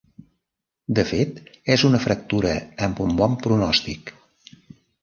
[0.99, 1.37] De fet
[1.75, 2.57] és una fractura
[2.89, 4.15] amb un bon pronòstic.